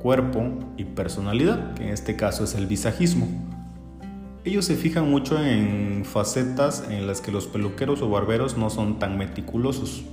cuerpo 0.00 0.44
y 0.76 0.84
personalidad, 0.84 1.74
que 1.74 1.82
en 1.82 1.88
este 1.88 2.14
caso 2.14 2.44
es 2.44 2.54
el 2.54 2.68
visajismo. 2.68 3.26
Ellos 4.44 4.66
se 4.66 4.76
fijan 4.76 5.10
mucho 5.10 5.44
en 5.44 6.04
facetas 6.04 6.86
en 6.90 7.08
las 7.08 7.20
que 7.20 7.32
los 7.32 7.48
peluqueros 7.48 8.02
o 8.02 8.08
barberos 8.08 8.56
no 8.56 8.70
son 8.70 9.00
tan 9.00 9.18
meticulosos. 9.18 10.04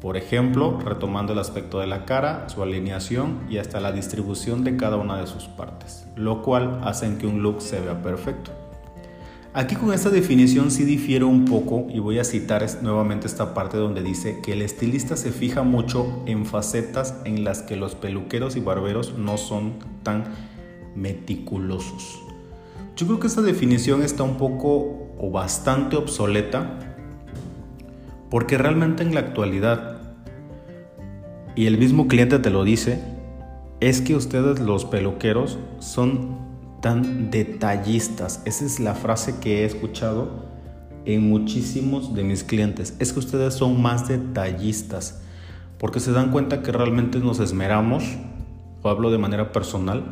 Por 0.00 0.16
ejemplo, 0.16 0.80
retomando 0.80 1.32
el 1.32 1.38
aspecto 1.38 1.78
de 1.78 1.86
la 1.86 2.06
cara, 2.06 2.48
su 2.48 2.60
alineación 2.60 3.38
y 3.48 3.58
hasta 3.58 3.78
la 3.78 3.92
distribución 3.92 4.64
de 4.64 4.76
cada 4.76 4.96
una 4.96 5.16
de 5.20 5.28
sus 5.28 5.44
partes, 5.44 6.08
lo 6.16 6.42
cual 6.42 6.80
hace 6.82 7.18
que 7.18 7.28
un 7.28 7.40
look 7.44 7.62
se 7.62 7.80
vea 7.80 8.02
perfecto. 8.02 8.50
Aquí 9.58 9.74
con 9.74 9.92
esta 9.92 10.08
definición 10.08 10.70
sí 10.70 10.84
difiero 10.84 11.26
un 11.26 11.44
poco 11.44 11.88
y 11.92 11.98
voy 11.98 12.20
a 12.20 12.24
citar 12.24 12.64
nuevamente 12.80 13.26
esta 13.26 13.54
parte 13.54 13.76
donde 13.76 14.04
dice 14.04 14.38
que 14.40 14.52
el 14.52 14.62
estilista 14.62 15.16
se 15.16 15.32
fija 15.32 15.64
mucho 15.64 16.22
en 16.26 16.46
facetas 16.46 17.16
en 17.24 17.42
las 17.42 17.62
que 17.62 17.74
los 17.74 17.96
peluqueros 17.96 18.54
y 18.54 18.60
barberos 18.60 19.18
no 19.18 19.36
son 19.36 19.72
tan 20.04 20.26
meticulosos. 20.94 22.22
Yo 22.94 23.08
creo 23.08 23.18
que 23.18 23.26
esta 23.26 23.42
definición 23.42 24.04
está 24.04 24.22
un 24.22 24.36
poco 24.36 25.08
o 25.18 25.32
bastante 25.32 25.96
obsoleta 25.96 26.78
porque 28.30 28.58
realmente 28.58 29.02
en 29.02 29.12
la 29.12 29.18
actualidad, 29.18 30.02
y 31.56 31.66
el 31.66 31.78
mismo 31.78 32.06
cliente 32.06 32.38
te 32.38 32.50
lo 32.50 32.62
dice, 32.62 33.02
es 33.80 34.02
que 34.02 34.14
ustedes 34.14 34.60
los 34.60 34.84
peluqueros 34.84 35.58
son 35.80 36.47
tan 36.80 37.30
detallistas. 37.30 38.42
Esa 38.44 38.64
es 38.64 38.80
la 38.80 38.94
frase 38.94 39.40
que 39.40 39.62
he 39.62 39.64
escuchado 39.64 40.46
en 41.04 41.28
muchísimos 41.28 42.14
de 42.14 42.22
mis 42.22 42.44
clientes. 42.44 42.94
Es 42.98 43.12
que 43.12 43.18
ustedes 43.18 43.54
son 43.54 43.80
más 43.80 44.08
detallistas 44.08 45.22
porque 45.78 46.00
se 46.00 46.12
dan 46.12 46.30
cuenta 46.30 46.62
que 46.62 46.72
realmente 46.72 47.18
nos 47.18 47.40
esmeramos, 47.40 48.04
o 48.82 48.88
hablo 48.88 49.10
de 49.10 49.18
manera 49.18 49.52
personal, 49.52 50.04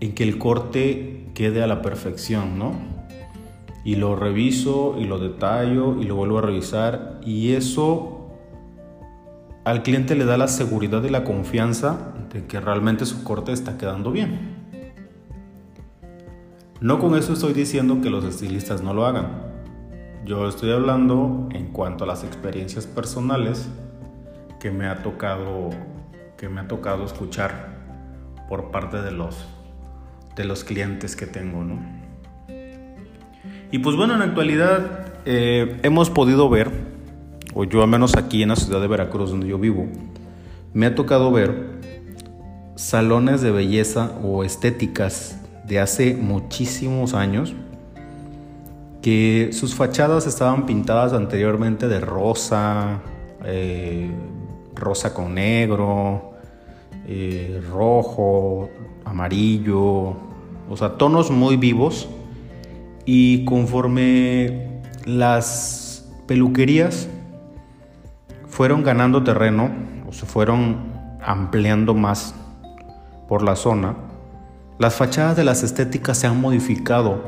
en 0.00 0.14
que 0.14 0.22
el 0.22 0.38
corte 0.38 1.30
quede 1.34 1.62
a 1.62 1.66
la 1.66 1.82
perfección, 1.82 2.58
¿no? 2.58 2.72
Y 3.84 3.96
lo 3.96 4.16
reviso 4.16 4.96
y 4.98 5.04
lo 5.04 5.18
detallo 5.18 6.00
y 6.00 6.04
lo 6.04 6.16
vuelvo 6.16 6.38
a 6.38 6.42
revisar 6.42 7.20
y 7.24 7.52
eso 7.52 8.30
al 9.64 9.82
cliente 9.82 10.14
le 10.14 10.24
da 10.24 10.36
la 10.36 10.48
seguridad 10.48 11.02
y 11.04 11.10
la 11.10 11.24
confianza 11.24 12.14
de 12.32 12.46
que 12.46 12.60
realmente 12.60 13.04
su 13.06 13.24
corte 13.24 13.52
está 13.52 13.78
quedando 13.78 14.10
bien. 14.10 14.57
No 16.80 17.00
con 17.00 17.16
eso 17.16 17.32
estoy 17.32 17.54
diciendo 17.54 18.00
que 18.00 18.08
los 18.08 18.24
estilistas 18.24 18.82
no 18.82 18.94
lo 18.94 19.04
hagan. 19.04 19.42
Yo 20.24 20.46
estoy 20.48 20.70
hablando 20.70 21.48
en 21.50 21.72
cuanto 21.72 22.04
a 22.04 22.06
las 22.06 22.22
experiencias 22.22 22.86
personales 22.86 23.68
que 24.60 24.70
me 24.70 24.86
ha 24.86 25.02
tocado 25.02 25.70
que 26.36 26.48
me 26.48 26.60
ha 26.60 26.68
tocado 26.68 27.04
escuchar 27.04 27.76
por 28.48 28.70
parte 28.70 29.02
de 29.02 29.10
los 29.10 29.36
de 30.36 30.44
los 30.44 30.62
clientes 30.62 31.16
que 31.16 31.26
tengo, 31.26 31.64
¿no? 31.64 31.80
Y 33.72 33.80
pues 33.80 33.96
bueno, 33.96 34.12
en 34.12 34.20
la 34.20 34.26
actualidad 34.26 35.14
eh, 35.24 35.80
hemos 35.82 36.10
podido 36.10 36.48
ver, 36.48 36.70
o 37.54 37.64
yo 37.64 37.82
al 37.82 37.88
menos 37.88 38.16
aquí 38.16 38.44
en 38.44 38.50
la 38.50 38.56
ciudad 38.56 38.80
de 38.80 38.86
Veracruz 38.86 39.30
donde 39.30 39.48
yo 39.48 39.58
vivo, 39.58 39.88
me 40.74 40.86
ha 40.86 40.94
tocado 40.94 41.32
ver 41.32 41.80
salones 42.76 43.40
de 43.42 43.50
belleza 43.50 44.12
o 44.22 44.44
estéticas 44.44 45.37
de 45.68 45.78
hace 45.80 46.14
muchísimos 46.14 47.14
años 47.14 47.54
que 49.02 49.50
sus 49.52 49.74
fachadas 49.74 50.26
estaban 50.26 50.66
pintadas 50.66 51.12
anteriormente 51.12 51.88
de 51.88 52.00
rosa, 52.00 53.00
eh, 53.44 54.10
rosa 54.74 55.14
con 55.14 55.34
negro, 55.34 56.32
eh, 57.06 57.62
rojo, 57.70 58.70
amarillo, 59.04 60.16
o 60.68 60.76
sea, 60.76 60.96
tonos 60.96 61.30
muy 61.30 61.56
vivos. 61.56 62.08
Y 63.04 63.44
conforme 63.44 64.82
las 65.06 66.06
peluquerías 66.26 67.08
fueron 68.46 68.82
ganando 68.82 69.22
terreno 69.22 69.70
o 70.06 70.12
se 70.12 70.26
fueron 70.26 70.92
ampliando 71.22 71.94
más 71.94 72.34
por 73.28 73.42
la 73.42 73.56
zona, 73.56 74.07
las 74.78 74.94
fachadas 74.94 75.36
de 75.36 75.44
las 75.44 75.62
estéticas 75.62 76.18
se 76.18 76.26
han 76.26 76.40
modificado, 76.40 77.22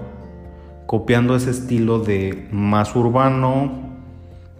copiando 0.87 1.35
ese 1.35 1.51
estilo 1.51 1.99
de 1.99 2.49
más 2.53 2.95
urbano, 2.95 3.91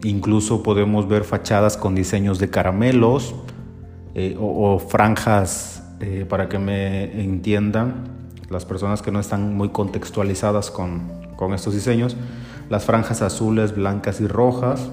incluso 0.03 0.63
podemos 0.63 1.09
ver 1.09 1.25
fachadas 1.25 1.77
con 1.77 1.95
diseños 1.95 2.39
de 2.39 2.51
caramelos 2.51 3.35
eh, 4.15 4.37
o, 4.41 4.79
franjas, 4.79 5.85
eh, 6.01 6.27
para 6.29 6.49
que 6.49 6.59
me 6.59 7.23
entiendan, 7.23 8.09
las 8.49 8.65
personas 8.65 9.03
que 9.03 9.13
no 9.13 9.21
están 9.21 9.57
muy 9.57 9.69
contextualizadas 9.69 10.73
con, 10.73 11.21
con 11.37 11.55
estos 11.55 11.75
diseños, 11.75 12.17
las 12.69 12.85
franjas 12.85 13.23
azules, 13.23 13.75
blancas 13.75 14.21
y 14.21 14.27
rojas. 14.27 14.91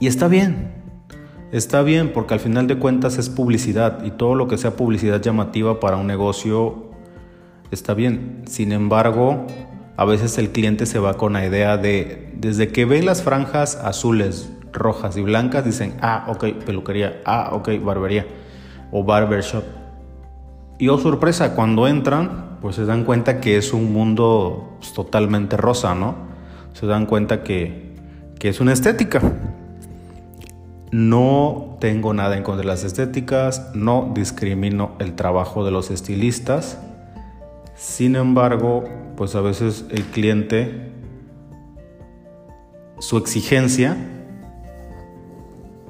Y 0.00 0.06
está 0.06 0.28
bien, 0.28 0.83
está 1.56 1.82
bien 1.82 2.12
porque 2.12 2.34
al 2.34 2.40
final 2.40 2.66
de 2.66 2.78
cuentas 2.78 3.16
es 3.16 3.30
publicidad 3.30 4.04
y 4.04 4.10
todo 4.10 4.34
lo 4.34 4.48
que 4.48 4.58
sea 4.58 4.74
publicidad 4.74 5.22
llamativa 5.22 5.78
para 5.78 5.96
un 5.96 6.08
negocio 6.08 6.90
está 7.70 7.94
bien. 7.94 8.42
Sin 8.46 8.72
embargo, 8.72 9.46
a 9.96 10.04
veces 10.04 10.36
el 10.38 10.50
cliente 10.50 10.84
se 10.84 10.98
va 10.98 11.14
con 11.14 11.34
la 11.34 11.46
idea 11.46 11.76
de, 11.76 12.32
desde 12.36 12.68
que 12.68 12.84
ve 12.84 13.04
las 13.04 13.22
franjas 13.22 13.76
azules, 13.76 14.52
rojas 14.72 15.16
y 15.16 15.22
blancas, 15.22 15.64
dicen, 15.64 15.94
ah, 16.00 16.26
ok, 16.28 16.64
peluquería, 16.66 17.22
ah, 17.24 17.50
ok, 17.52 17.70
barbería 17.84 18.26
o 18.90 19.04
barbershop. 19.04 19.62
Y 20.78 20.88
oh 20.88 20.98
sorpresa, 20.98 21.54
cuando 21.54 21.86
entran, 21.86 22.58
pues 22.60 22.74
se 22.74 22.84
dan 22.84 23.04
cuenta 23.04 23.40
que 23.40 23.56
es 23.56 23.72
un 23.72 23.92
mundo 23.92 24.74
pues, 24.80 24.92
totalmente 24.92 25.56
rosa, 25.56 25.94
¿no? 25.94 26.16
Se 26.72 26.86
dan 26.86 27.06
cuenta 27.06 27.44
que, 27.44 27.94
que 28.40 28.48
es 28.48 28.60
una 28.60 28.72
estética. 28.72 29.20
No 30.90 31.76
tengo 31.80 32.14
nada 32.14 32.36
en 32.36 32.42
contra 32.42 32.62
de 32.62 32.68
las 32.68 32.84
estéticas, 32.84 33.70
no 33.74 34.12
discrimino 34.14 34.92
el 34.98 35.14
trabajo 35.14 35.64
de 35.64 35.70
los 35.70 35.90
estilistas. 35.90 36.78
Sin 37.74 38.16
embargo, 38.16 38.84
pues 39.16 39.34
a 39.34 39.40
veces 39.40 39.84
el 39.90 40.04
cliente, 40.04 40.92
su 42.98 43.18
exigencia, 43.18 43.96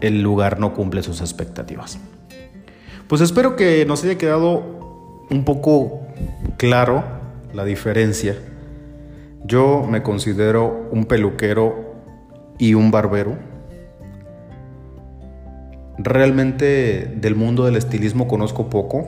el 0.00 0.22
lugar 0.22 0.59
no 0.61 0.74
cumple 0.74 1.02
sus 1.02 1.20
expectativas. 1.20 1.98
Pues 3.09 3.20
espero 3.20 3.57
que 3.57 3.85
nos 3.87 4.02
haya 4.04 4.16
quedado 4.16 4.62
un 5.30 5.44
poco 5.44 6.00
claro 6.57 7.04
la 7.52 7.64
diferencia. 7.64 8.37
Yo 9.44 9.87
me 9.88 10.02
considero 10.02 10.88
un 10.90 11.04
peluquero 11.04 11.94
y 12.59 12.74
un 12.74 12.90
barbero. 12.90 13.37
Realmente 15.98 17.12
del 17.16 17.37
mundo 17.37 17.64
del 17.64 17.76
estilismo 17.76 18.26
conozco 18.26 18.68
poco. 18.68 19.07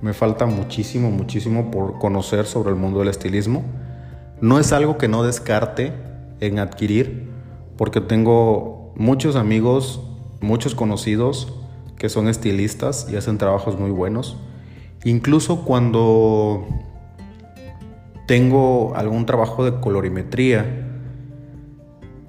Me 0.00 0.12
falta 0.12 0.46
muchísimo, 0.46 1.10
muchísimo 1.10 1.70
por 1.70 1.98
conocer 1.98 2.46
sobre 2.46 2.70
el 2.70 2.76
mundo 2.76 3.00
del 3.00 3.08
estilismo. 3.08 3.64
No 4.40 4.60
es 4.60 4.72
algo 4.72 4.98
que 4.98 5.08
no 5.08 5.24
descarte 5.24 5.92
en 6.40 6.58
adquirir 6.58 7.28
porque 7.76 8.00
tengo 8.00 8.92
muchos 8.96 9.36
amigos, 9.36 10.00
muchos 10.40 10.74
conocidos 10.74 11.52
que 11.96 12.08
son 12.08 12.28
estilistas 12.28 13.08
y 13.10 13.16
hacen 13.16 13.38
trabajos 13.38 13.78
muy 13.78 13.90
buenos. 13.90 14.36
Incluso 15.04 15.64
cuando 15.64 16.66
tengo 18.26 18.94
algún 18.94 19.26
trabajo 19.26 19.64
de 19.64 19.80
colorimetría, 19.80 20.86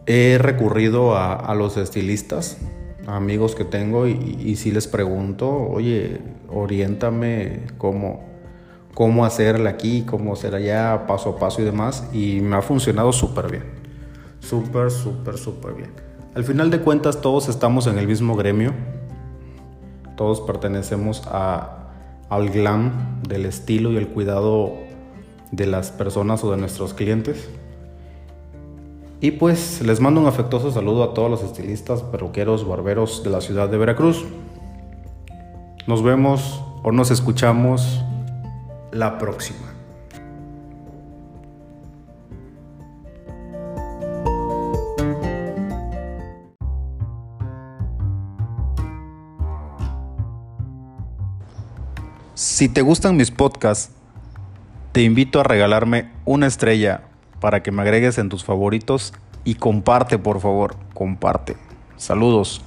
he 0.05 0.37
recurrido 0.39 1.15
a, 1.15 1.53
los 1.55 1.77
estilistas, 1.77 2.57
amigos 3.15 3.55
que 3.55 3.65
tengo, 3.65 4.07
y, 4.07 4.55
si 4.55 4.71
les 4.71 4.87
pregunto, 4.87 5.49
oye, 5.49 6.21
oriéntame 6.47 7.61
cómo, 7.77 8.23
cómo 8.93 9.25
hacerla 9.25 9.71
aquí, 9.71 10.03
cómo 10.03 10.33
hacer 10.33 10.55
allá, 10.55 11.05
paso 11.07 11.31
a 11.31 11.39
paso 11.39 11.61
y 11.61 11.65
demás, 11.65 12.07
y 12.13 12.41
me 12.41 12.55
ha 12.55 12.61
funcionado 12.61 13.11
súper 13.11 13.51
bien. 13.51 13.63
Súper, 14.39 14.91
súper, 14.91 15.37
súper 15.37 15.73
bien. 15.73 15.91
Al 16.35 16.43
final 16.43 16.71
de 16.71 16.79
cuentas 16.79 17.21
todos 17.21 17.49
estamos 17.49 17.87
en 17.87 17.97
el 17.97 18.07
mismo 18.07 18.35
gremio. 18.35 18.73
Todos 20.15 20.41
pertenecemos 20.41 21.23
a, 21.25 21.91
al 22.29 22.49
glam 22.49 23.21
del 23.27 23.45
estilo 23.45 23.91
y 23.91 23.97
el 23.97 24.07
cuidado 24.07 24.77
de 25.51 25.65
las 25.65 25.91
personas 25.91 26.43
o 26.43 26.51
de 26.51 26.57
nuestros 26.57 26.93
clientes. 26.93 27.49
Y 29.21 29.31
pues 29.31 29.81
les 29.81 29.99
mando 29.99 30.21
un 30.21 30.27
afectuoso 30.27 30.71
saludo 30.71 31.03
a 31.03 31.13
todos 31.13 31.29
los 31.29 31.43
estilistas, 31.43 32.03
perruqueros, 32.03 32.65
barberos 32.65 33.21
de 33.21 33.29
la 33.29 33.41
ciudad 33.41 33.67
de 33.67 33.77
Veracruz. 33.77 34.25
Nos 35.87 36.03
vemos 36.03 36.63
o 36.83 36.93
nos 36.93 37.11
escuchamos 37.11 38.01
la 38.91 39.17
próxima. 39.17 39.69
Si 52.35 52.69
te 52.69 52.81
gustan 52.81 53.17
mis 53.17 53.31
podcasts, 53.31 53.91
te 54.93 55.01
invito 55.01 55.41
a 55.41 55.43
regalarme 55.43 56.09
una 56.23 56.47
estrella 56.47 57.08
para 57.39 57.63
que 57.63 57.71
me 57.71 57.81
agregues 57.81 58.17
en 58.17 58.29
tus 58.29 58.43
favoritos 58.43 59.13
y 59.43 59.55
comparte, 59.55 60.17
por 60.17 60.39
favor, 60.39 60.75
comparte. 60.93 61.57
Saludos. 61.97 62.61